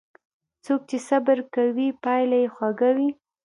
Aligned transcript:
څوک 0.65 0.81
چې 0.89 0.97
صبر 1.07 1.37
کوي، 1.55 1.87
پایله 2.03 2.37
یې 2.43 2.47
خوږه 2.55 2.89
وي. 2.97 3.09